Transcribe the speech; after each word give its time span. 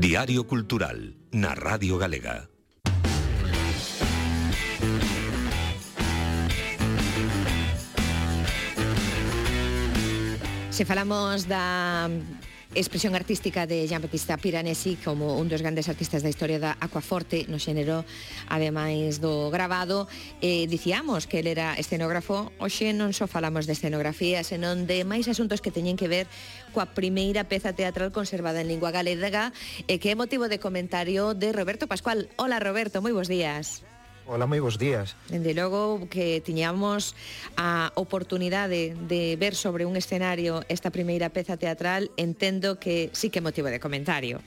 Diario 0.00 0.48
Cultural, 0.48 1.12
na 1.30 1.52
Radio 1.52 1.98
Galega. 2.00 2.48
Se 10.70 10.88
falamos 10.88 11.44
da 11.44 12.08
Expresión 12.72 13.16
artística 13.16 13.66
de 13.66 13.88
Jean-Baptiste 13.88 14.38
Piranesi 14.38 14.94
como 14.94 15.38
un 15.38 15.48
dos 15.48 15.58
grandes 15.58 15.88
artistas 15.90 16.22
da 16.22 16.30
historia 16.30 16.62
da 16.62 16.78
Aquaforte 16.78 17.42
no 17.50 17.58
xénero 17.58 18.06
ademais 18.46 19.18
do 19.18 19.50
grabado 19.50 20.06
eh, 20.38 20.70
dicíamos 20.70 21.26
que 21.26 21.42
el 21.42 21.50
era 21.50 21.74
escenógrafo. 21.74 22.54
Hoxe 22.62 22.94
non 22.94 23.10
só 23.10 23.26
falamos 23.26 23.66
de 23.66 23.74
escenografía 23.74 24.46
senón 24.46 24.86
de 24.86 25.02
máis 25.02 25.26
asuntos 25.26 25.58
que 25.58 25.74
teñen 25.74 25.98
que 25.98 26.06
ver 26.06 26.30
coa 26.70 26.86
primeira 26.86 27.42
peza 27.50 27.74
teatral 27.74 28.14
conservada 28.14 28.62
en 28.62 28.70
lingua 28.70 28.94
galega 28.94 29.50
e 29.90 29.98
que 29.98 30.14
é 30.14 30.14
motivo 30.14 30.46
de 30.46 30.62
comentario 30.62 31.34
de 31.34 31.50
Roberto 31.50 31.90
Pascual. 31.90 32.30
Hola 32.38 32.62
Roberto, 32.62 33.02
moi 33.02 33.10
bons 33.10 33.26
días. 33.26 33.82
Ola, 34.26 34.46
moi 34.46 34.60
bons 34.60 34.78
días. 34.78 35.16
Dende 35.26 35.54
logo 35.54 36.06
que 36.06 36.40
tiñamos 36.44 37.16
a 37.56 37.90
oportunidade 37.96 38.94
de 38.94 39.34
ver 39.34 39.54
sobre 39.56 39.86
un 39.86 39.96
escenario 39.96 40.62
esta 40.68 40.90
primeira 40.90 41.30
peza 41.30 41.56
teatral, 41.56 42.10
entendo 42.16 42.78
que 42.78 43.10
sí 43.12 43.30
que 43.30 43.40
motivo 43.40 43.68
de 43.68 43.80
comentario. 43.80 44.38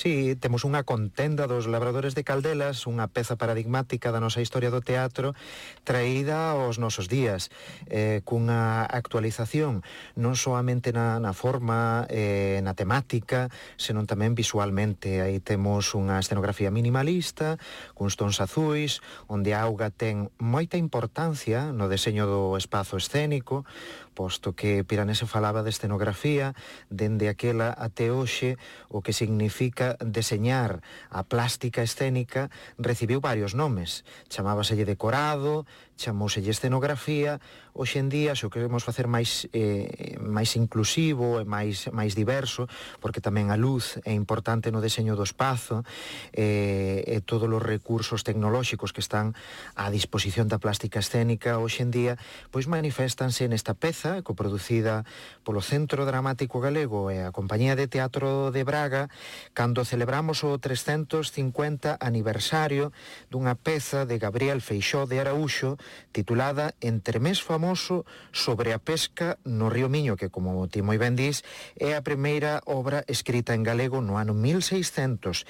Sí, 0.00 0.32
temos 0.40 0.64
unha 0.64 0.80
contenda 0.80 1.44
dos 1.44 1.68
labradores 1.68 2.16
de 2.16 2.24
Caldelas, 2.24 2.88
unha 2.88 3.12
peza 3.12 3.36
paradigmática 3.36 4.08
da 4.08 4.16
nosa 4.16 4.40
historia 4.40 4.72
do 4.72 4.80
teatro 4.80 5.36
traída 5.84 6.56
aos 6.56 6.80
nosos 6.80 7.04
días, 7.04 7.52
eh, 7.84 8.24
cunha 8.24 8.88
actualización 8.88 9.84
non 10.16 10.40
soamente 10.40 10.96
na, 10.96 11.20
na 11.20 11.36
forma, 11.36 12.08
eh, 12.08 12.64
na 12.64 12.72
temática, 12.72 13.52
senón 13.76 14.08
tamén 14.08 14.32
visualmente. 14.32 15.20
Aí 15.20 15.36
temos 15.36 15.92
unha 15.92 16.16
escenografía 16.16 16.72
minimalista, 16.72 17.60
cuns 17.92 18.16
tons 18.16 18.40
azuis, 18.40 19.04
onde 19.28 19.52
a 19.52 19.68
auga 19.68 19.92
ten 19.92 20.32
moita 20.40 20.80
importancia 20.80 21.76
no 21.76 21.92
deseño 21.92 22.24
do 22.24 22.56
espazo 22.56 22.96
escénico, 22.96 23.68
posto 24.16 24.56
que 24.56 24.84
Piranese 24.84 25.28
falaba 25.28 25.60
de 25.60 25.68
escenografía, 25.68 26.56
dende 26.88 27.28
aquela 27.28 27.72
até 27.72 28.08
hoxe 28.12 28.56
o 28.88 29.04
que 29.04 29.12
significa 29.12 29.89
deseñar 29.98 30.82
a 31.10 31.26
plástica 31.26 31.82
escénica 31.82 32.50
recibiu 32.78 33.20
varios 33.20 33.54
nomes. 33.54 34.04
Chamábaselle 34.28 34.86
decorado, 34.86 35.66
chamouselle 36.00 36.50
escenografía. 36.50 37.40
Hoxe 37.72 38.02
en 38.02 38.10
día 38.10 38.34
xo 38.34 38.50
queremos 38.50 38.82
facer 38.82 39.06
máis 39.06 39.46
eh, 39.54 40.18
máis 40.18 40.58
inclusivo 40.58 41.38
e 41.38 41.44
máis 41.46 41.86
máis 41.94 42.18
diverso, 42.18 42.66
porque 42.98 43.22
tamén 43.22 43.54
a 43.54 43.60
luz 43.60 44.00
é 44.02 44.10
importante 44.16 44.74
no 44.74 44.82
deseño 44.82 45.14
do 45.14 45.22
espazo 45.22 45.86
eh, 46.34 47.06
e 47.06 47.22
todos 47.22 47.46
os 47.46 47.62
recursos 47.62 48.26
tecnolóxicos 48.26 48.90
que 48.90 49.04
están 49.04 49.38
á 49.78 49.86
disposición 49.94 50.50
da 50.50 50.58
plástica 50.58 50.98
escénica 50.98 51.62
hoxe 51.62 51.86
en 51.86 51.94
día, 51.94 52.14
pois 52.50 52.66
manifestanse 52.66 53.46
nesta 53.46 53.78
peza 53.78 54.26
coproducida 54.26 55.06
polo 55.46 55.62
Centro 55.62 56.02
Dramático 56.02 56.58
Galego 56.58 57.14
e 57.14 57.22
a 57.22 57.30
Compañía 57.30 57.78
de 57.78 57.86
Teatro 57.86 58.50
de 58.50 58.66
Braga, 58.66 59.14
cando 59.54 59.69
cando 59.70 59.86
celebramos 59.86 60.42
o 60.42 60.58
350 60.58 62.02
aniversario 62.02 62.90
dunha 63.30 63.54
peza 63.54 64.02
de 64.02 64.18
Gabriel 64.18 64.58
Feixó 64.58 65.06
de 65.06 65.22
Araúxo 65.22 65.78
titulada 66.10 66.74
Entremés 66.82 67.38
famoso 67.38 68.02
sobre 68.34 68.74
a 68.74 68.82
pesca 68.82 69.38
no 69.46 69.70
río 69.70 69.86
Miño, 69.86 70.18
que 70.18 70.26
como 70.26 70.66
ti 70.66 70.82
moi 70.82 70.98
ben 70.98 71.14
dís, 71.14 71.46
é 71.78 71.94
a 71.94 72.02
primeira 72.02 72.66
obra 72.66 73.06
escrita 73.06 73.54
en 73.54 73.62
galego 73.62 74.02
no 74.02 74.18
ano 74.18 74.34
1671, 74.34 75.46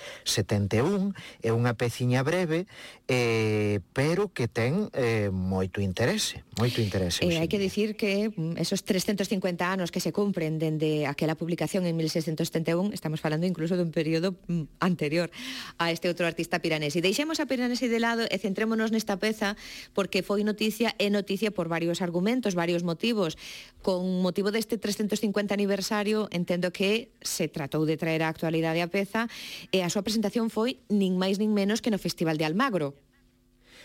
é 1.40 1.50
unha 1.56 1.72
peciña 1.72 2.20
breve, 2.20 2.68
eh, 3.08 3.80
pero 3.96 4.28
que 4.28 4.52
ten 4.52 4.92
eh, 4.92 5.32
moito 5.32 5.80
interese, 5.80 6.44
moito 6.60 6.84
interese. 6.84 7.24
Eh, 7.24 7.40
hai 7.40 7.48
que 7.48 7.56
dicir 7.56 7.96
que 7.96 8.28
mm, 8.28 8.60
esos 8.60 8.84
350 8.84 9.24
anos 9.64 9.88
que 9.88 10.04
se 10.04 10.12
cumpren 10.12 10.60
dende 10.60 11.08
aquela 11.08 11.40
publicación 11.40 11.88
en 11.88 11.96
1671, 11.96 12.92
estamos 12.92 13.24
falando 13.24 13.48
incluso 13.48 13.80
dun 13.80 13.88
período 13.88 14.09
período 14.10 14.34
mm, 14.50 14.82
anterior 14.82 15.30
a 15.78 15.94
este 15.94 16.10
outro 16.10 16.26
artista 16.26 16.58
piranesi. 16.58 16.98
Deixemos 16.98 17.38
a 17.38 17.46
piranesi 17.46 17.86
de 17.86 18.02
lado 18.02 18.26
e 18.26 18.36
centrémonos 18.42 18.90
nesta 18.90 19.14
peza 19.22 19.54
porque 19.94 20.26
foi 20.26 20.42
noticia 20.42 20.98
e 20.98 21.14
noticia 21.14 21.54
por 21.54 21.70
varios 21.70 22.02
argumentos, 22.02 22.58
varios 22.58 22.82
motivos. 22.82 23.38
Con 23.86 24.18
motivo 24.18 24.50
deste 24.50 24.82
350 24.82 25.54
aniversario, 25.54 26.26
entendo 26.34 26.74
que 26.74 27.14
se 27.22 27.46
tratou 27.46 27.86
de 27.86 27.94
traer 27.94 28.26
a 28.26 28.28
actualidade 28.34 28.82
a 28.82 28.90
peza 28.90 29.30
e 29.70 29.86
a 29.86 29.92
súa 29.92 30.02
presentación 30.02 30.50
foi 30.50 30.82
nin 30.90 31.14
máis 31.14 31.38
nin 31.38 31.54
menos 31.54 31.78
que 31.78 31.94
no 31.94 32.02
Festival 32.02 32.34
de 32.34 32.50
Almagro 32.50 32.98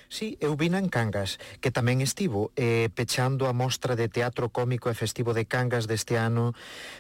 Sí, 0.10 0.38
eu 0.40 0.56
vina 0.56 0.78
en 0.78 0.90
Cangas, 0.90 1.42
que 1.60 1.74
tamén 1.74 2.00
estivo 2.00 2.54
eh, 2.54 2.94
pechando 2.94 3.50
a 3.50 3.54
mostra 3.54 3.98
de 3.98 4.06
teatro 4.06 4.54
cómico 4.54 4.88
e 4.88 4.96
festivo 4.96 5.34
de 5.34 5.50
Cangas 5.50 5.90
deste 5.90 6.16
ano 6.16 6.54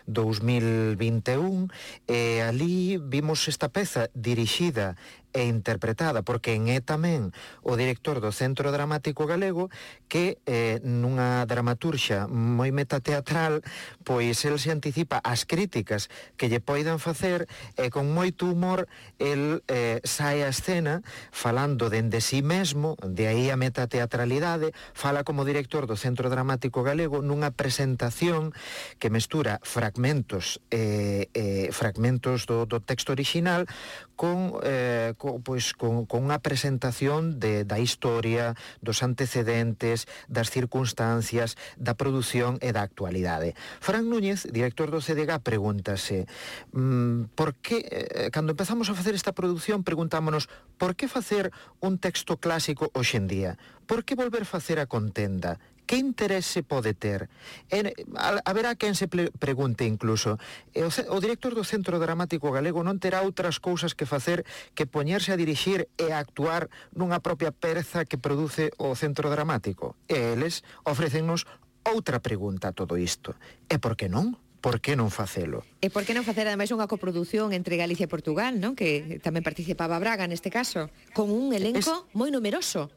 2021. 0.10 1.70
E 2.10 2.42
eh, 2.42 2.48
ali 2.48 2.98
vimos 2.98 3.46
esta 3.46 3.70
peza 3.70 4.10
dirixida 4.18 4.98
e 5.35 5.44
interpretada, 5.44 6.23
porque 6.23 6.56
en 6.56 6.72
é 6.72 6.79
tamén 6.79 7.35
o 7.59 7.75
director 7.75 8.23
do 8.23 8.31
Centro 8.31 8.72
Dramático 8.72 9.28
Galego 9.28 9.68
que 10.07 10.40
eh, 10.47 10.79
nunha 10.79 11.44
dramaturxa 11.44 12.31
moi 12.31 12.72
metateatral, 12.72 13.59
pois 14.07 14.40
el 14.47 14.56
se 14.63 14.72
anticipa 14.72 15.19
as 15.19 15.44
críticas 15.44 16.07
que 16.40 16.47
lle 16.47 16.63
poidan 16.63 17.03
facer 17.03 17.51
e 17.75 17.91
con 17.91 18.16
moito 18.16 18.47
humor 18.47 18.88
el 19.19 19.59
eh, 19.68 20.00
sai 20.07 20.40
a 20.40 20.50
escena 20.56 21.03
falando 21.35 21.91
dende 21.91 22.23
si 22.23 22.40
sí 22.40 22.40
mesmo, 22.40 22.96
de 23.03 23.28
aí 23.28 23.52
a 23.52 23.59
metateatralidade, 23.59 24.72
fala 24.96 25.28
como 25.28 25.44
director 25.44 25.84
do 25.84 26.00
Centro 26.00 26.31
Dramático 26.31 26.79
Galego 26.79 27.19
nunha 27.19 27.52
presentación 27.52 28.56
que 29.03 29.12
mestura 29.12 29.59
fragmentos 29.67 30.63
eh, 30.72 31.28
eh, 31.35 31.67
fragmentos 31.75 32.47
do, 32.47 32.63
do 32.63 32.79
texto 32.79 33.12
original 33.12 33.67
con, 34.16 34.63
eh, 34.63 35.13
con 35.17 35.25
co, 35.25 35.41
pois, 35.41 35.74
con, 35.74 36.06
con 36.06 36.30
unha 36.30 36.38
presentación 36.38 37.41
de, 37.41 37.66
da 37.66 37.81
historia, 37.81 38.53
dos 38.86 39.02
antecedentes, 39.02 40.06
das 40.30 40.53
circunstancias, 40.53 41.58
da 41.81 41.97
produción 41.97 42.62
e 42.62 42.69
da 42.69 42.86
actualidade. 42.86 43.58
Fran 43.81 44.06
Núñez, 44.06 44.46
director 44.46 44.94
do 44.94 45.02
CDG, 45.02 45.41
pregúntase 45.41 46.30
mmm, 46.78 47.34
por 47.34 47.58
que, 47.58 47.81
eh, 47.90 48.30
cando 48.30 48.53
empezamos 48.53 48.85
a 48.94 48.94
facer 48.94 49.18
esta 49.18 49.34
produción, 49.34 49.81
preguntámonos 49.81 50.46
por 50.78 50.94
que 50.94 51.09
facer 51.09 51.50
un 51.81 51.97
texto 51.97 52.38
clásico 52.38 52.94
hoxendía? 52.94 53.58
Por 53.90 54.06
que 54.06 54.14
volver 54.14 54.46
facer 54.46 54.78
a 54.78 54.85
contenda? 54.85 55.58
que 55.85 55.97
interese 55.97 56.66
pode 56.66 56.94
ter? 56.94 57.29
En, 57.69 57.94
a, 58.18 58.41
haberá 58.46 58.75
quen 58.75 58.94
se 58.97 59.07
pregunte 59.07 59.85
incluso. 59.85 60.38
Eh, 60.73 60.84
o, 60.84 60.91
o 60.91 61.18
director 61.22 61.53
do 61.53 61.63
Centro 61.63 62.01
Dramático 62.01 62.51
Galego 62.51 62.81
non 62.81 62.97
terá 62.97 63.22
outras 63.22 63.62
cousas 63.62 63.94
que 63.94 64.09
facer 64.09 64.44
que 64.73 64.90
poñerse 64.90 65.31
a 65.31 65.40
dirixir 65.40 65.88
e 65.96 66.12
a 66.12 66.19
actuar 66.19 66.68
nunha 66.91 67.22
propia 67.22 67.53
perza 67.53 68.03
que 68.03 68.19
produce 68.19 68.73
o 68.81 68.97
Centro 68.97 69.29
Dramático. 69.29 69.96
E 70.09 70.35
eles 70.35 70.66
ofrecennos 70.84 71.46
outra 71.85 72.19
pregunta 72.19 72.73
a 72.73 72.75
todo 72.75 72.97
isto. 72.97 73.38
E 73.69 73.78
por 73.78 73.94
que 73.96 74.09
non? 74.09 74.35
por 74.66 74.81
que 74.81 74.97
non 74.97 75.13
facelo? 75.13 75.62
E 75.78 75.94
por 75.94 76.09
que 76.09 76.17
non 76.17 76.25
facer 76.25 76.50
ademais 76.50 76.73
unha 76.73 76.90
coprodución 76.90 77.53
entre 77.53 77.78
Galicia 77.78 78.09
e 78.09 78.12
Portugal, 78.12 78.57
non? 78.57 78.73
Que 78.73 79.22
tamén 79.22 79.46
participaba 79.46 80.02
Braga 80.02 80.25
neste 80.25 80.50
caso, 80.50 80.90
con 81.13 81.29
un 81.29 81.53
elenco 81.53 81.85
es... 81.85 82.17
moi 82.17 82.34
numeroso. 82.34 82.90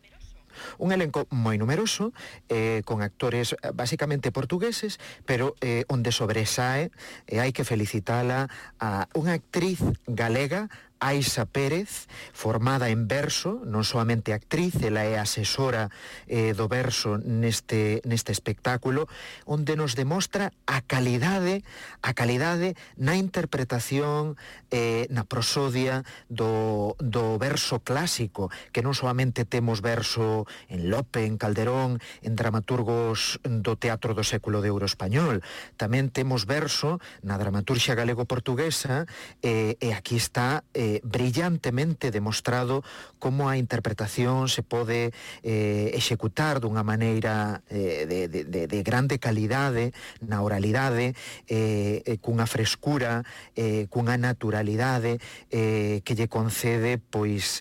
Un 0.79 0.93
elenco 0.93 1.27
moi 1.31 1.57
numeroso, 1.59 2.13
eh, 2.49 2.83
con 2.85 3.03
actores 3.03 3.55
eh, 3.55 3.71
basicamente 3.75 4.33
portugueses, 4.33 5.01
pero 5.25 5.55
eh, 5.61 5.85
onde 5.89 6.13
sobresae, 6.13 6.91
e 7.27 7.37
eh, 7.37 7.41
hai 7.41 7.51
que 7.55 7.67
felicitala, 7.67 8.51
a 8.83 9.07
unha 9.15 9.39
actriz 9.39 9.83
galega, 10.07 10.71
Aisa 10.99 11.47
Pérez, 11.47 12.11
formada 12.35 12.91
en 12.91 13.06
verso, 13.06 13.62
non 13.62 13.87
soamente 13.87 14.35
actriz, 14.35 14.75
ela 14.83 15.06
é 15.06 15.15
asesora 15.15 15.95
eh, 16.27 16.59
do 16.59 16.67
verso 16.67 17.23
neste, 17.23 18.03
neste 18.03 18.35
espectáculo, 18.35 19.06
onde 19.47 19.79
nos 19.79 19.95
demostra 19.95 20.50
a 20.67 20.83
calidade, 20.83 21.62
a 22.03 22.12
calidade 22.19 22.75
na 22.99 23.15
interpretación, 23.15 24.35
eh, 24.75 25.06
na 25.15 25.23
prosodia 25.23 26.03
do, 26.27 26.99
do 26.99 27.39
verso 27.39 27.79
clásico, 27.79 28.51
que 28.75 28.83
non 28.83 28.97
soamente 28.97 29.47
temos 29.47 29.79
verso 29.79 30.51
en 30.67 30.91
Lope, 30.91 31.23
en 31.23 31.39
Calderón, 31.39 32.03
en 32.27 32.35
dramaturgos 32.35 33.39
do 33.47 33.79
teatro 33.79 34.19
do 34.19 34.27
século 34.27 34.59
de 34.59 34.75
Euro 34.75 34.91
Español, 34.91 35.47
tamén 35.79 36.11
temos 36.11 36.43
verso 36.43 36.99
na 37.23 37.39
dramaturxia 37.39 37.94
galego-portuguesa, 37.94 39.06
eh, 39.47 39.79
e 39.79 39.94
aquí 39.94 40.19
está 40.19 40.67
eh, 40.75 40.88
eh, 40.88 41.00
brillantemente 41.05 42.11
demostrado 42.11 42.82
como 43.19 43.49
a 43.49 43.61
interpretación 43.61 44.49
se 44.49 44.62
pode 44.62 45.12
eh, 45.44 45.93
executar 45.93 46.64
dunha 46.64 46.81
maneira 46.81 47.61
eh, 47.69 48.08
de, 48.08 48.29
de, 48.32 48.64
de 48.64 48.81
grande 48.81 49.20
calidade 49.20 49.93
na 50.25 50.40
oralidade, 50.40 51.12
eh, 51.44 52.00
eh, 52.08 52.17
cunha 52.25 52.49
frescura, 52.49 53.20
eh, 53.52 53.85
cunha 53.93 54.17
naturalidade 54.17 55.20
eh, 55.52 56.00
que 56.05 56.17
lle 56.17 56.29
concede 56.32 56.96
pois 56.96 57.61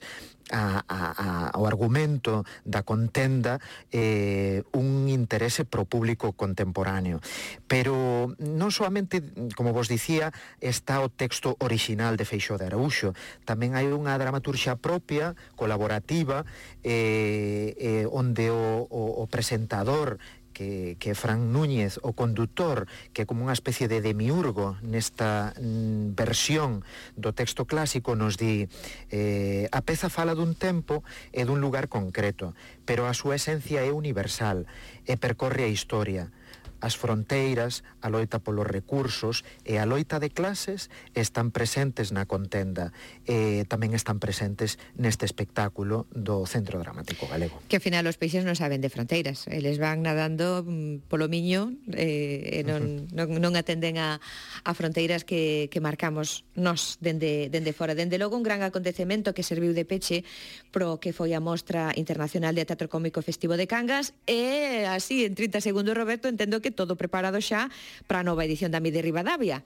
a, 0.51 0.83
a, 0.87 0.99
a, 1.11 1.27
ao 1.51 1.67
argumento 1.67 2.47
da 2.63 2.83
contenda 2.83 3.59
eh, 3.91 4.63
un 4.73 5.07
interese 5.11 5.65
pro 5.65 5.85
público 5.85 6.33
contemporáneo. 6.33 7.19
Pero 7.67 8.31
non 8.39 8.71
solamente, 8.71 9.23
como 9.55 9.75
vos 9.75 9.91
dicía, 9.91 10.31
está 10.63 11.03
o 11.03 11.11
texto 11.11 11.55
original 11.59 12.15
de 12.15 12.25
Feixó 12.27 12.55
de 12.55 12.67
Araúxo, 12.71 13.11
tamén 13.43 13.75
hai 13.75 13.91
unha 13.91 14.15
dramaturxia 14.15 14.79
propia, 14.79 15.35
colaborativa, 15.59 16.47
eh, 16.83 17.75
eh, 17.77 18.05
onde 18.07 18.49
o, 18.51 18.87
o, 18.87 19.01
o 19.21 19.23
presentador 19.27 20.19
que, 20.57 20.97
que 20.97 21.13
Fran 21.13 21.53
Núñez, 21.53 22.01
o 22.01 22.17
condutor, 22.17 22.89
que 23.13 23.29
como 23.29 23.45
unha 23.45 23.53
especie 23.53 23.85
de 23.85 24.01
demiurgo 24.01 24.73
nesta 24.81 25.53
mm, 25.53 26.17
versión 26.17 26.81
do 27.13 27.29
texto 27.29 27.69
clásico 27.69 28.17
nos 28.17 28.41
di 28.41 28.65
eh, 29.13 29.69
a 29.69 29.85
peza 29.85 30.09
fala 30.09 30.33
dun 30.33 30.57
tempo 30.57 31.05
e 31.29 31.45
dun 31.45 31.61
lugar 31.61 31.93
concreto, 31.93 32.57
pero 32.89 33.05
a 33.05 33.13
súa 33.13 33.37
esencia 33.37 33.85
é 33.85 33.93
universal 33.93 34.65
e 35.05 35.13
percorre 35.13 35.61
a 35.61 35.69
historia. 35.69 36.33
As 36.79 36.95
fronteiras, 36.95 37.81
a 38.01 38.09
loita 38.09 38.39
polos 38.39 38.67
recursos 38.67 39.41
e 39.65 39.81
a 39.81 39.85
loita 39.89 40.21
de 40.21 40.29
clases 40.29 40.93
están 41.17 41.49
presentes 41.49 42.13
na 42.13 42.29
contenda 42.29 42.93
e 43.25 43.65
tamén 43.65 43.97
están 43.97 44.21
presentes 44.21 44.77
neste 44.93 45.25
espectáculo 45.25 46.05
do 46.13 46.45
Centro 46.45 46.77
Dramático 46.77 47.25
Galego. 47.25 47.59
Que 47.67 47.81
ao 47.81 47.83
final 47.83 48.05
os 48.05 48.21
peixes 48.21 48.45
non 48.45 48.53
saben 48.53 48.81
de 48.81 48.93
fronteiras, 48.93 49.49
eles 49.49 49.81
van 49.81 50.05
nadando 50.05 50.61
mm, 50.61 51.09
polo 51.09 51.25
miño 51.25 51.73
eh, 51.93 52.61
e 52.61 52.67
non, 52.67 53.09
non, 53.13 53.41
non 53.41 53.53
atenden 53.57 53.97
a, 53.97 54.21
a 54.63 54.71
fronteiras 54.77 55.25
que, 55.25 55.67
que 55.73 55.81
marcamos 55.81 56.45
nós 56.53 56.97
dende, 57.01 57.49
dende 57.49 57.73
fora. 57.73 57.95
Dende 57.97 58.21
logo 58.21 58.37
un 58.37 58.45
gran 58.45 58.61
acontecemento 58.61 59.33
que 59.33 59.41
serviu 59.41 59.73
de 59.73 59.85
peche 59.85 60.23
pro 60.71 60.99
que 61.01 61.13
foi 61.13 61.33
a 61.33 61.41
Mostra 61.41 61.93
Internacional 61.95 62.53
de 62.53 62.65
Teatro 62.65 62.89
Cómico 62.89 63.21
Festivo 63.21 63.57
de 63.57 63.67
Cangas 63.67 64.13
e 64.25 64.85
así 64.85 65.25
en 65.25 65.33
30 65.33 65.61
segundos 65.61 65.97
Roberto 65.97 66.27
entendo 66.27 66.61
que 66.61 66.66
que 66.67 66.75
todo 66.75 66.99
preparado 66.99 67.39
xa 67.39 67.71
para 68.11 68.19
a 68.19 68.27
nova 68.27 68.43
edición 68.43 68.75
da 68.75 68.83
Mide 68.83 68.99
Rivadavia. 68.99 69.63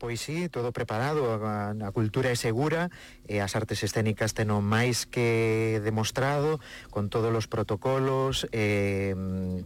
Pois 0.00 0.18
sí, 0.22 0.48
todo 0.48 0.72
preparado, 0.72 1.44
a, 1.44 1.76
a 1.76 1.92
cultura 1.92 2.32
é 2.32 2.34
segura 2.34 2.88
e 3.28 3.36
as 3.44 3.52
artes 3.52 3.84
escénicas 3.84 4.32
teno 4.32 4.64
máis 4.64 5.04
que 5.04 5.76
demostrado 5.84 6.56
con 6.88 7.12
todos 7.12 7.28
os 7.28 7.44
protocolos, 7.44 8.48
eh, 8.48 9.12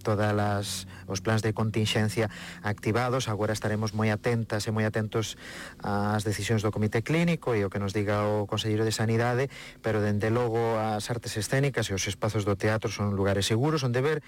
todas 0.02 0.34
as, 0.34 0.90
os 1.06 1.22
plans 1.22 1.38
de 1.46 1.54
continxencia 1.54 2.34
activados, 2.66 3.30
agora 3.30 3.54
estaremos 3.54 3.94
moi 3.94 4.10
atentas 4.10 4.66
e 4.66 4.74
moi 4.74 4.82
atentos 4.82 5.38
ás 5.78 6.26
decisións 6.26 6.66
do 6.66 6.74
Comité 6.74 7.06
Clínico 7.06 7.54
e 7.54 7.62
o 7.62 7.70
que 7.70 7.78
nos 7.78 7.94
diga 7.94 8.26
o 8.26 8.50
Conselleiro 8.50 8.82
de 8.82 8.90
Sanidade, 8.90 9.46
pero 9.86 10.02
dende 10.02 10.34
logo 10.34 10.58
as 10.82 11.14
artes 11.14 11.38
escénicas 11.38 11.86
e 11.88 11.94
os 11.94 12.10
espazos 12.10 12.42
do 12.42 12.58
teatro 12.58 12.90
son 12.90 13.14
lugares 13.14 13.46
seguros 13.46 13.86
onde 13.86 14.02
ver, 14.02 14.18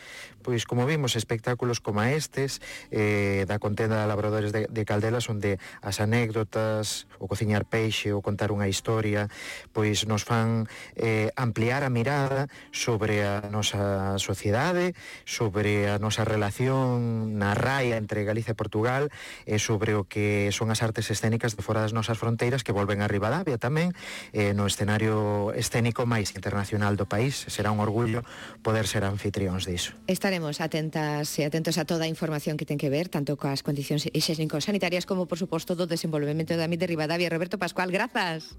pois 0.46 0.70
como 0.70 0.86
vimos, 0.86 1.18
espectáculos 1.18 1.82
como 1.82 2.06
estes 2.06 2.62
eh, 2.94 3.42
da 3.50 3.58
contenda 3.58 3.98
de 3.98 4.06
labradores 4.06 4.54
de, 4.54 4.70
de 4.70 4.82
Caldelas 4.86 5.26
onde 5.26 5.58
as 5.82 5.95
as 5.96 6.04
anécdotas, 6.04 7.08
o 7.16 7.24
cociñar 7.24 7.64
peixe, 7.64 8.12
o 8.12 8.20
contar 8.20 8.52
unha 8.52 8.68
historia, 8.68 9.32
pois 9.72 10.04
nos 10.04 10.28
fan 10.28 10.68
eh, 10.92 11.32
ampliar 11.40 11.80
a 11.80 11.88
mirada 11.88 12.52
sobre 12.68 13.24
a 13.24 13.48
nosa 13.48 14.20
sociedade, 14.20 14.92
sobre 15.24 15.88
a 15.88 15.96
nosa 15.96 16.28
relación 16.28 17.40
na 17.40 17.56
raia 17.56 17.96
entre 17.96 18.28
Galicia 18.28 18.52
e 18.52 18.60
Portugal, 18.60 19.08
e 19.48 19.56
sobre 19.56 19.96
o 19.96 20.04
que 20.04 20.52
son 20.52 20.68
as 20.68 20.84
artes 20.84 21.08
escénicas 21.08 21.56
de 21.56 21.64
fora 21.64 21.80
das 21.80 21.96
nosas 21.96 22.20
fronteiras 22.20 22.60
que 22.60 22.76
volven 22.76 23.00
a 23.00 23.08
Rivadavia 23.08 23.56
tamén, 23.56 23.96
eh, 24.36 24.52
no 24.52 24.68
escenario 24.68 25.56
escénico 25.56 26.04
máis 26.04 26.36
internacional 26.36 27.00
do 27.00 27.08
país. 27.08 27.48
Será 27.48 27.72
un 27.72 27.80
orgullo 27.80 28.20
poder 28.60 28.84
ser 28.84 29.08
anfitrións 29.08 29.64
diso. 29.64 29.96
Estaremos 30.04 30.60
atentas 30.60 31.32
e 31.40 31.48
atentos 31.48 31.80
a 31.80 31.88
toda 31.88 32.04
a 32.04 32.10
información 32.10 32.60
que 32.60 32.68
ten 32.68 32.76
que 32.76 32.92
ver 32.92 33.08
tanto 33.08 33.40
coas 33.40 33.64
condicións 33.64 34.04
higiénico-sanitarias 34.12 35.08
como, 35.08 35.24
por 35.24 35.40
suposto, 35.40 35.72
do 35.72 35.85
desenvolvemento 35.86 36.58
da 36.58 36.66
MIT 36.66 36.82
de 36.82 36.86
Rivadavia. 36.90 37.30
Roberto 37.30 37.56
Pascual, 37.56 37.94
grazas. 37.94 38.58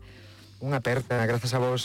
Unha 0.58 0.82
aperta, 0.82 1.22
grazas 1.28 1.54
a 1.54 1.60
vos. 1.62 1.76